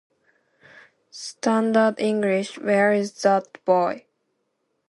[1.11, 4.07] Standard English: Where is that boy?